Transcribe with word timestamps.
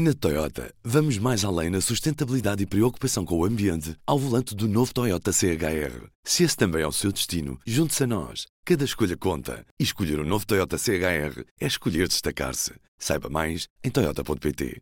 Na 0.00 0.14
Toyota, 0.14 0.72
vamos 0.84 1.18
mais 1.18 1.44
além 1.44 1.70
na 1.70 1.80
sustentabilidade 1.80 2.62
e 2.62 2.66
preocupação 2.66 3.24
com 3.24 3.36
o 3.36 3.44
ambiente 3.44 3.96
ao 4.06 4.16
volante 4.16 4.54
do 4.54 4.68
novo 4.68 4.94
Toyota 4.94 5.32
CHR. 5.32 6.06
Se 6.22 6.44
esse 6.44 6.56
também 6.56 6.82
é 6.82 6.86
o 6.86 6.92
seu 6.92 7.10
destino, 7.10 7.58
junte-se 7.66 8.04
a 8.04 8.06
nós. 8.06 8.46
Cada 8.64 8.84
escolha 8.84 9.16
conta. 9.16 9.66
E 9.76 9.82
escolher 9.82 10.20
o 10.20 10.22
um 10.22 10.24
novo 10.24 10.46
Toyota 10.46 10.78
CHR 10.78 11.42
é 11.60 11.66
escolher 11.66 12.06
destacar-se. 12.06 12.74
Saiba 12.96 13.28
mais 13.28 13.66
em 13.82 13.90
Toyota.pt. 13.90 14.80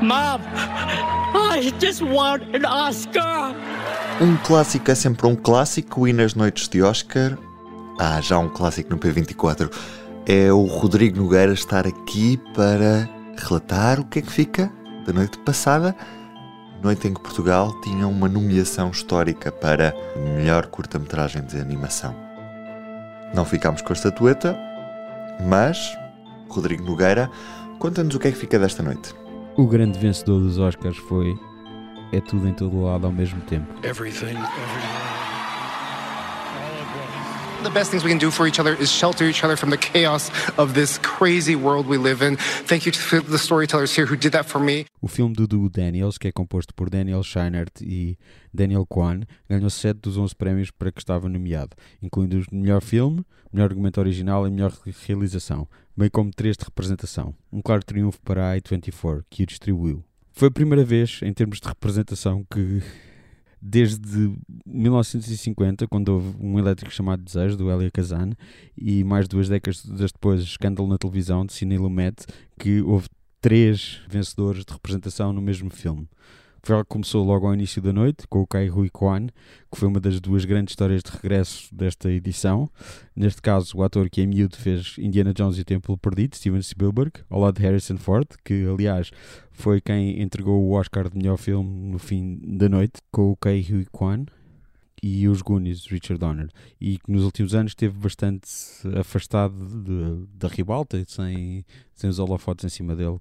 Mom! 0.00 0.40
I 1.34 1.70
just 1.78 2.00
want 2.00 2.44
an 2.54 2.66
Oscar! 2.66 3.54
Um 4.22 4.38
clássico 4.38 4.90
é 4.90 4.94
sempre 4.94 5.26
um 5.26 5.36
clássico 5.36 6.08
e 6.08 6.14
nas 6.14 6.32
noites 6.32 6.66
de 6.66 6.80
Oscar. 6.80 7.36
Ah, 8.00 8.22
já 8.22 8.38
um 8.38 8.48
clássico 8.48 8.88
no 8.88 8.98
P24 8.98 9.70
é 10.28 10.52
o 10.52 10.66
Rodrigo 10.66 11.16
Nogueira 11.16 11.54
estar 11.54 11.86
aqui 11.86 12.38
para 12.54 13.08
relatar 13.34 13.98
o 13.98 14.04
que 14.04 14.18
é 14.18 14.22
que 14.22 14.30
fica 14.30 14.70
da 15.06 15.12
noite 15.12 15.38
passada, 15.38 15.96
noite 16.82 17.08
em 17.08 17.14
que 17.14 17.20
Portugal 17.22 17.72
tinha 17.80 18.06
uma 18.06 18.28
nomeação 18.28 18.90
histórica 18.90 19.50
para 19.50 19.94
melhor 20.36 20.66
curta-metragem 20.66 21.42
de 21.46 21.58
animação. 21.58 22.14
Não 23.34 23.46
ficámos 23.46 23.80
com 23.80 23.90
a 23.90 23.96
estatueta, 23.96 24.54
mas 25.48 25.96
Rodrigo 26.50 26.84
Nogueira, 26.84 27.30
conta-nos 27.78 28.14
o 28.14 28.18
que 28.18 28.28
é 28.28 28.30
que 28.30 28.36
fica 28.36 28.58
desta 28.58 28.82
noite. 28.82 29.14
O 29.56 29.66
grande 29.66 29.98
vencedor 29.98 30.40
dos 30.40 30.58
Oscars 30.58 30.98
foi 30.98 31.34
É 32.12 32.20
tudo 32.20 32.46
em 32.46 32.52
todo 32.52 32.82
lado 32.82 33.06
ao 33.06 33.12
mesmo 33.12 33.40
tempo. 33.42 33.66
Everything, 33.82 34.36
everything. 34.36 35.08
The 37.60 37.70
best 37.70 37.90
things 37.90 38.04
we 38.04 38.10
can 38.10 38.18
do 38.18 38.30
for 38.30 38.46
each 38.46 38.60
other 38.60 38.74
is 38.80 38.88
shelter 38.88 39.24
each 39.24 39.42
other 39.42 39.56
from 39.56 39.70
the 39.70 39.76
chaos 39.76 40.30
of 40.56 40.74
this 40.74 40.96
crazy 40.98 41.56
world 41.56 41.88
we 41.88 41.98
live 41.98 42.22
in. 42.22 42.36
Thank 42.36 42.86
you 42.86 42.92
to 42.92 43.20
the 43.20 43.36
storytellers 43.36 43.92
here 43.92 44.06
who 44.06 44.16
did 44.16 44.30
that 44.30 44.44
for 44.44 44.60
me. 44.60 44.86
O 45.02 45.08
filme 45.08 45.34
do 45.34 45.48
Du 45.48 45.68
Daniels, 45.68 46.18
que 46.18 46.28
é 46.28 46.32
composto 46.32 46.72
por 46.72 46.88
Daniel 46.88 47.24
Scheinert 47.24 47.80
e 47.80 48.16
Daniel 48.54 48.86
Kwan, 48.86 49.22
ganhou 49.48 49.68
7 49.68 49.98
dos 49.98 50.16
11 50.16 50.36
prémios 50.36 50.70
para 50.70 50.92
que 50.92 51.00
estava 51.00 51.28
nomeado, 51.28 51.76
incluindo 52.00 52.38
o 52.38 52.54
melhor 52.54 52.80
filme, 52.80 53.24
melhor 53.52 53.70
argumento 53.70 53.98
original 53.98 54.46
e 54.46 54.50
melhor 54.52 54.72
realização, 55.08 55.66
bem 55.96 56.08
como 56.08 56.30
3 56.30 56.56
de 56.56 56.64
representação. 56.64 57.34
Um 57.52 57.60
claro 57.60 57.84
triunfo 57.84 58.20
para 58.22 58.52
a 58.52 58.56
A24, 58.56 59.24
que 59.28 59.42
o 59.42 59.46
distribuiu. 59.46 60.04
Foi 60.32 60.46
a 60.46 60.52
primeira 60.52 60.84
vez, 60.84 61.18
em 61.24 61.32
termos 61.32 61.58
de 61.58 61.66
representação, 61.66 62.46
que 62.48 62.80
desde 63.60 64.32
1950, 64.66 65.86
quando 65.88 66.10
houve 66.10 66.36
um 66.40 66.58
elétrico 66.58 66.92
chamado 66.92 67.22
Desejo, 67.22 67.56
do 67.56 67.70
Elia 67.70 67.90
Kazan, 67.90 68.30
e 68.76 69.02
mais 69.04 69.26
duas 69.26 69.48
décadas 69.48 69.84
depois, 69.84 70.42
escândalo 70.42 70.88
na 70.88 70.98
televisão, 70.98 71.44
de 71.44 71.52
Cine 71.52 71.78
Lumet, 71.78 72.24
que 72.58 72.80
houve 72.82 73.08
três 73.40 74.00
vencedores 74.08 74.64
de 74.64 74.72
representação 74.72 75.32
no 75.32 75.40
mesmo 75.40 75.70
filme. 75.70 76.08
Foi 76.62 76.74
algo 76.74 76.84
que 76.84 76.92
começou 76.92 77.24
logo 77.24 77.46
ao 77.46 77.54
início 77.54 77.80
da 77.80 77.92
noite, 77.92 78.26
com 78.28 78.40
o 78.40 78.46
Kai 78.46 78.70
Hui 78.70 78.90
Kwan, 78.90 79.26
que 79.70 79.78
foi 79.78 79.88
uma 79.88 80.00
das 80.00 80.20
duas 80.20 80.44
grandes 80.44 80.72
histórias 80.72 81.02
de 81.02 81.10
regresso 81.10 81.74
desta 81.74 82.10
edição. 82.10 82.68
Neste 83.14 83.40
caso, 83.40 83.76
o 83.76 83.82
ator 83.82 84.10
que 84.10 84.20
em 84.20 84.26
miúdo 84.26 84.56
fez 84.56 84.96
Indiana 84.98 85.32
Jones 85.32 85.58
e 85.58 85.62
o 85.62 85.64
Templo 85.64 85.96
Perdido, 85.96 86.36
Steven 86.36 86.62
Spielberg, 86.62 87.12
ao 87.30 87.40
lado 87.40 87.56
de 87.56 87.62
Harrison 87.62 87.96
Ford, 87.96 88.26
que 88.44 88.66
aliás 88.66 89.10
foi 89.50 89.80
quem 89.80 90.20
entregou 90.20 90.62
o 90.62 90.72
Oscar 90.72 91.08
de 91.08 91.16
melhor 91.16 91.36
filme 91.36 91.90
no 91.90 91.98
fim 91.98 92.38
da 92.42 92.68
noite, 92.68 93.00
com 93.10 93.30
o 93.30 93.36
Kai 93.36 93.64
Hui 93.70 93.86
Kwan 93.90 94.26
e 95.02 95.28
os 95.28 95.42
Goonies, 95.42 95.86
Richard 95.86 96.18
Donner, 96.18 96.48
e 96.80 96.98
que 96.98 97.10
nos 97.10 97.24
últimos 97.24 97.54
anos 97.54 97.72
esteve 97.72 97.96
bastante 97.96 98.48
afastado 98.98 99.54
da 100.34 100.48
ribalta, 100.48 101.02
sem, 101.06 101.64
sem 101.94 102.10
os 102.10 102.18
holofotes 102.18 102.64
em 102.64 102.68
cima 102.68 102.96
dele, 102.96 103.18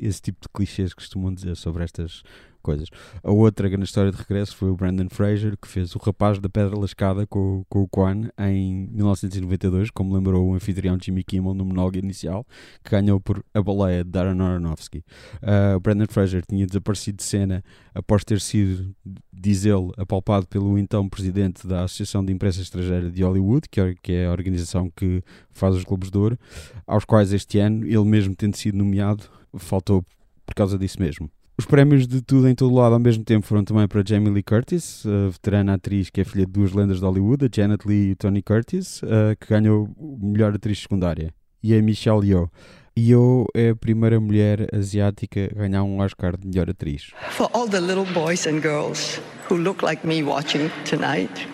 esse 0.00 0.22
tipo 0.22 0.40
de 0.40 0.48
clichês 0.48 0.90
que 0.90 1.02
costumam 1.02 1.34
dizer 1.34 1.56
sobre 1.56 1.84
estas 1.84 2.22
coisas. 2.66 2.88
A 3.22 3.30
outra 3.30 3.68
grande 3.68 3.84
história 3.84 4.10
de 4.10 4.18
regresso 4.18 4.56
foi 4.56 4.68
o 4.68 4.76
Brandon 4.76 5.06
Fraser, 5.08 5.56
que 5.56 5.68
fez 5.68 5.94
o 5.94 5.98
rapaz 6.00 6.40
da 6.40 6.48
Pedra 6.48 6.76
Lascada 6.76 7.24
com, 7.24 7.64
com 7.68 7.82
o 7.82 7.88
Quan 7.88 8.28
em 8.36 8.88
1992, 8.92 9.90
como 9.90 10.12
lembrou 10.12 10.48
o 10.48 10.54
anfitrião 10.54 10.98
Jimmy 11.00 11.22
Kimmel 11.22 11.54
no 11.54 11.64
monólogo 11.64 11.96
inicial, 11.96 12.44
que 12.82 12.90
ganhou 12.90 13.20
por 13.20 13.44
A 13.54 13.62
Baleia 13.62 14.02
de 14.02 14.10
Darren 14.10 14.40
Aronofsky. 14.40 14.98
Uh, 15.42 15.76
o 15.76 15.80
Brandon 15.80 16.06
Fraser 16.08 16.44
tinha 16.44 16.66
desaparecido 16.66 17.18
de 17.18 17.22
cena 17.22 17.62
após 17.94 18.24
ter 18.24 18.40
sido, 18.40 18.92
diz 19.32 19.64
ele, 19.64 19.92
apalpado 19.96 20.48
pelo 20.48 20.76
então 20.76 21.08
presidente 21.08 21.68
da 21.68 21.84
Associação 21.84 22.24
de 22.24 22.32
Imprensa 22.32 22.60
Estrangeira 22.60 23.08
de 23.08 23.22
Hollywood, 23.22 23.68
que 23.70 23.80
é, 23.80 23.94
que 24.02 24.12
é 24.12 24.26
a 24.26 24.32
organização 24.32 24.90
que 24.90 25.22
faz 25.52 25.76
os 25.76 25.84
Globos 25.84 26.10
de 26.10 26.18
Ouro, 26.18 26.36
aos 26.84 27.04
quais 27.04 27.32
este 27.32 27.60
ano, 27.60 27.86
ele 27.86 28.04
mesmo 28.04 28.34
tendo 28.34 28.56
sido 28.56 28.76
nomeado, 28.76 29.24
faltou 29.56 30.04
por 30.44 30.54
causa 30.54 30.76
disso 30.76 31.00
mesmo. 31.00 31.30
Os 31.58 31.64
prémios 31.64 32.06
de 32.06 32.20
tudo 32.20 32.46
em 32.46 32.54
todo 32.54 32.74
lado 32.74 32.92
ao 32.92 33.00
mesmo 33.00 33.24
tempo 33.24 33.46
foram 33.46 33.64
também 33.64 33.88
para 33.88 34.02
Jamie 34.06 34.30
Lee 34.30 34.42
Curtis, 34.42 35.06
a 35.06 35.30
veterana 35.30 35.74
atriz 35.74 36.10
que 36.10 36.20
é 36.20 36.24
filha 36.24 36.44
de 36.44 36.52
duas 36.52 36.72
lendas 36.72 36.98
de 36.98 37.04
Hollywood, 37.06 37.46
a 37.46 37.48
Janet 37.50 37.88
Lee 37.88 38.08
e 38.08 38.12
o 38.12 38.16
Tony 38.16 38.42
Curtis, 38.42 39.00
que 39.40 39.48
ganhou 39.48 39.88
melhor 39.98 40.54
atriz 40.54 40.80
secundária, 40.80 41.32
e 41.62 41.74
a 41.74 41.80
Michelle 41.80 42.28
Yeoh. 42.28 42.50
Yeoh 42.98 43.46
é 43.54 43.70
a 43.70 43.76
primeira 43.76 44.20
mulher 44.20 44.68
asiática 44.70 45.48
a 45.50 45.58
ganhar 45.60 45.82
um 45.82 45.98
Oscar 46.00 46.36
de 46.36 46.46
melhor 46.46 46.68
atriz. 46.68 47.12
For 47.30 47.48
all 47.54 47.66
the 47.66 47.80
little 47.80 48.06
boys 48.12 48.46
and 48.46 48.60
girls 48.60 49.18
who 49.48 49.56
look 49.56 49.82
like 49.82 50.06
me 50.06 50.22
watching 50.22 50.70
tonight, 50.84 51.48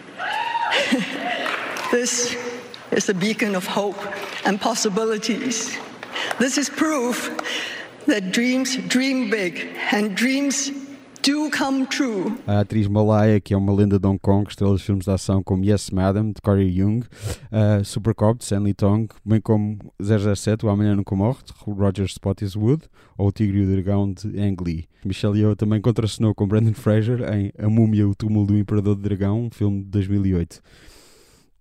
this 1.93 2.37
is 2.91 3.09
a 3.09 3.15
beacon 3.15 3.55
of 3.55 3.69
hope 3.69 4.01
and 4.45 4.59
possibilities. 4.59 5.79
This 6.41 6.59
is 6.59 6.69
proof 6.69 7.31
that 8.07 8.31
dreams 8.33 8.77
dream 8.89 9.31
big 9.31 9.69
and 9.93 10.15
dreams 10.15 10.71
do 11.23 11.51
come 11.51 11.87
true. 11.87 12.37
A 12.47 12.61
atriz 12.61 12.89
Malaya, 12.89 13.41
que 13.41 13.55
é 13.55 13.57
uma 13.57 13.73
lenda 13.73 13.99
de 13.99 14.07
Hong 14.07 14.19
Kong, 14.19 14.49
estrela 14.49 14.77
de 14.77 14.83
filmes 14.83 15.05
de 15.05 15.11
ação 15.11 15.43
como 15.43 15.65
Yes 15.65 15.91
Madam, 15.91 16.33
de 16.33 16.41
Corey 16.43 16.69
Young, 16.69 17.01
uh, 17.01 17.85
Supercop, 17.85 18.39
de 18.39 18.45
Stanley 18.45 18.75
Tong, 18.75 19.09
bem 19.25 19.41
como 19.41 19.79
007, 20.01 20.67
O 20.67 20.69
Amanhã 20.69 20.97
Nunca 20.97 21.15
Morre, 21.15 21.39
de 21.45 21.53
Roger 21.65 22.07
Spottiswoode, 22.07 22.83
ou 23.17 23.29
O 23.29 23.33
Tigre 23.33 23.59
e 23.59 23.65
o 23.65 23.71
Dragão, 23.71 24.12
de 24.12 24.27
Ang 24.41 24.57
Lee. 24.65 24.89
Michelle 25.05 25.39
Yeoh 25.39 25.55
também 25.55 25.81
contracenou 25.81 26.35
com 26.35 26.47
Brandon 26.47 26.75
Fraser 26.75 27.21
em 27.33 27.53
A 27.57 27.69
Múmia, 27.69 28.09
o 28.09 28.15
Túmulo 28.15 28.47
do 28.47 28.59
Imperador 28.59 28.97
do 28.97 29.03
Dragão, 29.03 29.45
um 29.45 29.51
filme 29.51 29.83
de 29.83 29.91
2008. 29.91 30.61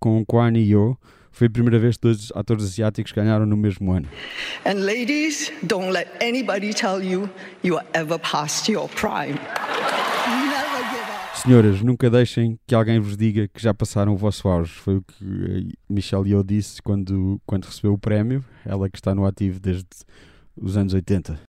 Com 0.00 0.24
Kwan 0.26 0.58
Yeoh, 0.58 0.96
foi 1.32 1.46
a 1.46 1.50
primeira 1.50 1.78
vez 1.78 1.96
que 1.96 2.02
dois 2.02 2.30
atores 2.34 2.64
asiáticos 2.64 3.12
ganharam 3.12 3.46
no 3.46 3.56
mesmo 3.56 3.90
ano. 3.92 4.08
And 4.64 4.84
ladies, 4.84 5.50
don't 5.62 5.90
let 5.90 6.08
anybody 6.22 6.72
tell 6.72 7.02
you 7.02 7.28
you 7.64 7.76
are 7.76 7.86
ever 7.94 8.18
past 8.18 8.70
your 8.70 8.88
prime. 8.88 9.38
Senhoras, 11.34 11.82
nunca 11.82 12.08
deixem 12.08 12.56
que 12.66 12.74
alguém 12.74 13.00
vos 13.00 13.16
diga 13.16 13.48
que 13.48 13.60
já 13.60 13.74
passaram 13.74 14.12
o 14.12 14.16
vosso 14.16 14.46
auge. 14.46 14.72
Foi 14.74 14.96
o 14.96 15.02
que 15.02 15.72
Michelle 15.88 16.28
Yeoh 16.28 16.44
disse 16.44 16.80
quando, 16.80 17.40
quando 17.44 17.64
recebeu 17.64 17.94
o 17.94 17.98
prémio, 17.98 18.44
ela 18.64 18.88
que 18.88 18.96
está 18.96 19.12
no 19.12 19.26
ativo 19.26 19.58
desde 19.58 19.88
os 20.56 20.76
anos 20.76 20.94
80. 20.94 21.51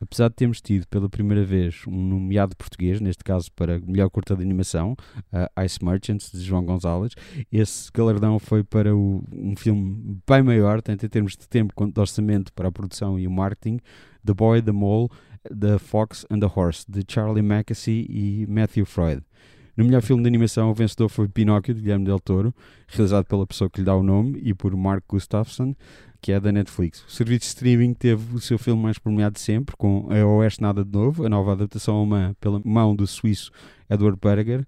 Apesar 0.00 0.28
de 0.28 0.34
termos 0.34 0.60
tido 0.60 0.86
pela 0.88 1.08
primeira 1.08 1.42
vez 1.44 1.82
um 1.86 1.96
nomeado 1.96 2.54
português, 2.54 3.00
neste 3.00 3.24
caso 3.24 3.50
para 3.52 3.80
melhor 3.80 4.10
curta 4.10 4.36
de 4.36 4.42
animação, 4.42 4.94
uh, 5.32 5.62
Ice 5.64 5.82
Merchants, 5.82 6.30
de 6.30 6.40
João 6.40 6.64
Gonzalez, 6.64 7.12
esse 7.50 7.90
galardão 7.92 8.38
foi 8.38 8.62
para 8.62 8.94
o, 8.94 9.24
um 9.32 9.56
filme 9.56 10.20
bem 10.28 10.42
maior, 10.42 10.82
tanto 10.82 11.06
em 11.06 11.08
termos 11.08 11.32
de 11.32 11.48
tempo 11.48 11.72
quanto 11.74 11.94
de 11.94 12.00
orçamento 12.00 12.52
para 12.52 12.68
a 12.68 12.72
produção 12.72 13.18
e 13.18 13.26
o 13.26 13.30
marketing, 13.30 13.78
The 14.24 14.34
Boy, 14.34 14.60
The 14.60 14.72
Mole, 14.72 15.08
The 15.48 15.78
Fox 15.78 16.26
and 16.30 16.40
the 16.40 16.50
Horse, 16.54 16.84
de 16.88 17.02
Charlie 17.08 17.42
Mackesy 17.42 18.06
e 18.08 18.46
Matthew 18.48 18.84
Freud. 18.84 19.22
No 19.76 19.84
melhor 19.84 20.00
filme 20.00 20.22
de 20.22 20.28
animação, 20.28 20.70
o 20.70 20.74
vencedor 20.74 21.10
foi 21.10 21.28
Pinóquio, 21.28 21.74
de 21.74 21.82
Guilherme 21.82 22.06
Del 22.06 22.18
Toro, 22.18 22.54
realizado 22.88 23.26
pela 23.26 23.46
pessoa 23.46 23.68
que 23.68 23.80
lhe 23.80 23.84
dá 23.84 23.94
o 23.94 24.02
nome 24.02 24.40
e 24.42 24.54
por 24.54 24.74
Mark 24.74 25.04
Gustafsson, 25.06 25.74
que 26.22 26.32
é 26.32 26.40
da 26.40 26.50
Netflix. 26.50 27.04
O 27.06 27.10
serviço 27.10 27.40
de 27.40 27.46
streaming 27.46 27.92
teve 27.92 28.34
o 28.34 28.40
seu 28.40 28.58
filme 28.58 28.82
mais 28.82 28.98
premiado 28.98 29.34
de 29.34 29.40
sempre, 29.40 29.76
com 29.76 30.08
A 30.10 30.26
Oeste 30.26 30.62
Nada 30.62 30.82
de 30.82 30.90
Novo, 30.90 31.26
a 31.26 31.28
nova 31.28 31.52
adaptação 31.52 31.98
alemã 31.98 32.34
pela 32.40 32.60
mão 32.64 32.96
do 32.96 33.06
suíço 33.06 33.50
Edward 33.90 34.18
Berger, 34.18 34.66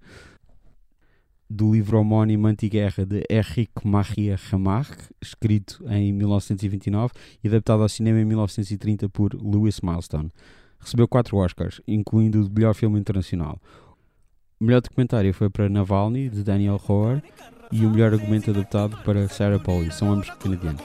do 1.49 1.72
livro 1.72 1.99
homónimo 1.99 2.46
Antiguerra 2.46 3.06
de 3.06 3.25
Erich 3.31 3.70
Maria 3.82 4.38
Remarque, 4.50 5.04
escrito 5.22 5.82
em 5.88 6.12
1929 6.12 7.14
e 7.43 7.49
adaptado 7.49 7.82
ao 7.82 7.88
cinema 7.88 8.20
em 8.20 8.26
1930 8.26 9.08
por 9.08 9.32
Lewis 9.34 9.81
Milestone. 9.81 10.31
Recebeu 10.78 11.08
quatro 11.08 11.38
Oscars, 11.38 11.81
incluindo 11.88 12.46
o 12.46 12.50
melhor 12.50 12.75
filme 12.75 13.00
internacional. 13.00 13.58
O 14.60 14.64
melhor 14.64 14.81
documentário 14.81 15.32
foi 15.32 15.49
para 15.49 15.69
Navalny, 15.69 16.28
de 16.28 16.43
Daniel 16.43 16.76
Rohr, 16.76 17.22
e 17.70 17.87
o 17.87 17.90
melhor 17.90 18.12
argumento 18.12 18.50
adaptado 18.50 18.96
para 19.05 19.28
Sarah 19.28 19.60
Polley. 19.60 19.93
São 19.93 20.12
ambos 20.12 20.28
canadianos. 20.31 20.82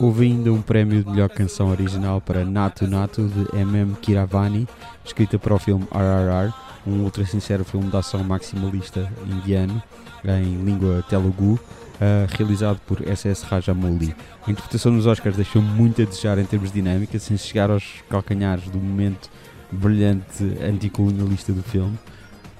Houve 0.00 0.24
ainda 0.24 0.50
um 0.50 0.62
prémio 0.62 1.04
de 1.04 1.10
melhor 1.10 1.28
canção 1.28 1.68
original 1.68 2.22
para 2.22 2.42
Natu 2.42 2.86
Natu 2.86 3.28
de 3.28 3.54
M.M. 3.54 3.94
Kiravani, 3.96 4.66
escrita 5.04 5.38
para 5.38 5.54
o 5.54 5.58
filme 5.58 5.86
RRR, 5.92 6.54
um 6.86 7.02
ultra 7.02 7.26
sincero 7.26 7.66
filme 7.66 7.90
de 7.90 7.96
ação 7.98 8.24
maximalista 8.24 9.12
indiano 9.26 9.82
em 10.24 10.64
língua 10.64 11.04
telugu, 11.08 11.60
uh, 12.00 12.26
realizado 12.36 12.80
por 12.86 13.06
S.S. 13.06 13.44
Rajamouli. 13.44 14.14
A 14.46 14.50
interpretação 14.50 14.92
nos 14.92 15.06
Oscars 15.06 15.36
deixou 15.36 15.60
muito 15.60 16.02
a 16.02 16.04
desejar 16.04 16.38
em 16.38 16.44
termos 16.44 16.70
de 16.70 16.80
dinâmica, 16.80 17.18
sem 17.18 17.36
chegar 17.36 17.70
aos 17.70 18.02
calcanhares 18.08 18.64
do 18.68 18.78
momento 18.78 19.30
brilhante 19.70 20.44
anticolonialista 20.62 21.52
do 21.52 21.62
filme 21.62 21.98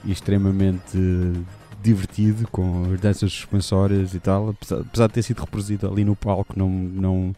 e 0.04 0.12
extremamente 0.12 0.98
divertido 1.82 2.46
com 2.48 2.92
as 2.92 3.00
danças 3.00 3.32
suspensórias 3.32 4.14
e 4.14 4.20
tal, 4.20 4.50
apesar, 4.50 4.80
apesar 4.80 5.06
de 5.06 5.12
ter 5.14 5.22
sido 5.22 5.40
reproduzido 5.40 5.90
ali 5.90 6.04
no 6.04 6.16
palco, 6.16 6.54
não, 6.56 6.68
não, 6.68 7.36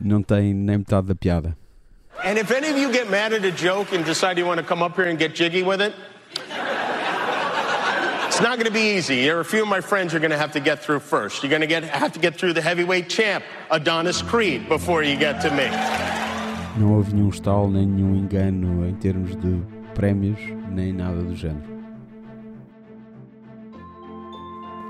não 0.00 0.22
tem 0.22 0.54
nem 0.54 0.78
metade 0.78 1.06
da 1.06 1.14
piada. 1.14 1.56
And 2.24 2.38
if 2.38 2.50
any 2.50 2.70
of 2.70 2.78
you 2.78 2.92
get 2.92 3.10
mad 3.10 3.32
at 3.32 3.44
a 3.44 3.50
joke 3.50 3.94
and 3.96 4.04
decide 4.04 4.38
you 4.38 4.46
want 4.46 4.60
to 4.60 4.66
come 4.66 4.84
up 4.84 4.96
here 4.96 5.10
and 5.10 5.18
get 5.18 5.34
jiggy 5.34 5.62
with 5.62 5.80
it, 5.80 5.94
it's 8.32 8.40
not 8.40 8.56
going 8.56 8.64
to 8.64 8.72
be 8.72 8.96
easy. 8.96 9.24
There 9.24 9.36
are 9.36 9.40
a 9.40 9.44
few 9.44 9.62
of 9.62 9.68
my 9.68 9.82
friends 9.82 10.14
you're 10.14 10.26
going 10.26 10.30
to 10.30 10.38
have 10.38 10.52
to 10.52 10.60
get 10.60 10.82
through 10.82 11.00
first. 11.00 11.42
You're 11.42 11.50
going 11.50 11.60
to 11.60 11.66
get, 11.66 11.84
have 11.84 12.12
to 12.12 12.18
get 12.18 12.34
through 12.38 12.54
the 12.54 12.62
heavyweight 12.62 13.10
champ, 13.10 13.44
Adonis 13.70 14.22
Creed, 14.22 14.70
before 14.70 15.02
you 15.02 15.16
get 15.16 15.42
to 15.42 15.50
me. 15.50 15.68
Não 16.78 16.94
houve 16.94 17.12
nenhum 17.12 17.28
estalo, 17.28 17.70
nem 17.70 17.86
nenhum 17.86 18.16
engano 18.16 18.88
em 18.88 18.94
termos 18.94 19.36
de 19.36 19.62
prémios, 19.94 20.38
nem 20.70 20.94
nada 20.94 21.22
do 21.22 21.36
género. 21.36 21.70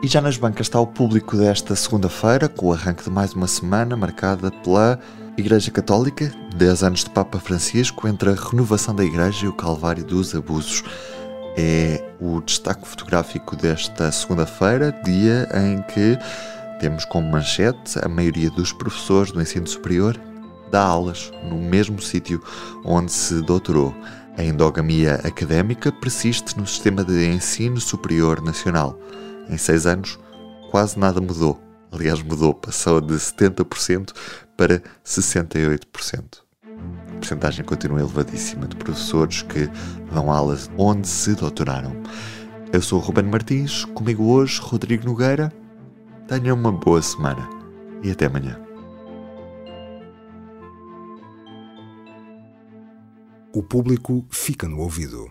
E 0.05 0.07
já 0.07 0.21
nas 0.21 0.37
bancas 0.37 0.69
está 0.69 0.79
o 0.79 0.87
público 0.87 1.37
desta 1.37 1.75
segunda-feira, 1.75 2.49
com 2.49 2.67
o 2.67 2.73
arranque 2.73 3.03
de 3.03 3.11
mais 3.11 3.35
uma 3.35 3.49
semana 3.49 3.97
marcada 3.97 4.53
pela 4.53 5.01
Igreja 5.37 5.73
Católica, 5.73 6.33
10 6.55 6.83
anos 6.85 7.03
de 7.03 7.11
Papa 7.11 7.41
Francisco, 7.41 8.07
entre 8.07 8.31
a 8.31 8.35
renovação 8.35 8.95
da 8.95 9.05
Igreja 9.05 9.47
e 9.47 9.49
o 9.49 9.53
Calvário 9.53 10.05
dos 10.05 10.33
Abusos. 10.33 10.85
É 11.57 12.03
o 12.21 12.41
destaque 12.41 12.87
fotográfico 12.87 13.55
desta 13.57 14.11
segunda-feira, 14.11 14.93
dia 15.05 15.49
em 15.55 15.83
que 15.83 16.19
temos 16.81 17.05
como 17.05 17.31
manchete 17.31 17.99
a 18.03 18.09
maioria 18.09 18.51
dos 18.51 18.73
professores 18.73 19.33
do 19.33 19.41
ensino 19.41 19.67
superior 19.67 20.19
dá 20.73 20.83
aulas 20.83 21.31
no 21.45 21.59
mesmo 21.59 22.01
sítio 22.01 22.43
onde 22.85 23.13
se 23.13 23.43
doutorou. 23.43 23.95
A 24.39 24.43
endogamia 24.43 25.17
académica 25.17 25.93
persiste 25.93 26.59
no 26.59 26.67
sistema 26.67 27.05
de 27.05 27.29
ensino 27.29 27.79
superior 27.79 28.41
nacional. 28.41 28.99
Em 29.51 29.59
seis 29.59 29.85
anos, 29.85 30.19
quase 30.71 30.99
nada 30.99 31.21
mudou. 31.21 31.61
Aliás, 31.93 32.23
mudou, 32.23 32.55
passou 32.55 33.03
de 33.03 33.13
70% 33.15 34.13
para 34.57 34.83
68%. 35.05 36.43
A 37.23 37.25
porcentagem 37.25 37.65
continua 37.65 38.01
elevadíssima 38.01 38.67
de 38.67 38.75
professores 38.75 39.43
que 39.43 39.71
dão 40.13 40.29
aulas 40.29 40.69
onde 40.77 41.07
se 41.07 41.37
doutoraram. 41.37 41.93
Eu 42.73 42.83
sou 42.83 42.99
o 42.99 43.03
Ruben 43.03 43.27
Martins, 43.27 43.85
comigo 43.85 44.25
hoje 44.25 44.61
Rodrigo 44.61 45.07
Nogueira. 45.07 45.53
Tenha 46.27 46.53
uma 46.53 46.73
boa 46.73 47.01
semana 47.01 47.49
e 48.03 48.11
até 48.11 48.27
amanhã. 48.27 48.61
O 53.55 53.63
público 53.63 54.27
fica 54.29 54.69
no 54.69 54.81
ouvido. 54.81 55.31